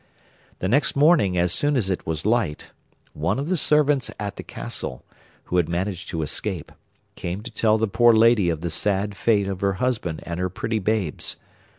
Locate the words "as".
1.37-1.53, 1.77-1.87